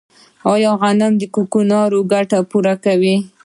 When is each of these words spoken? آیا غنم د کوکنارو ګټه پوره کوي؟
آیا 0.53 0.71
غنم 0.81 1.13
د 1.17 1.23
کوکنارو 1.35 1.99
ګټه 2.11 2.39
پوره 2.49 2.75
کوي؟ 2.85 3.15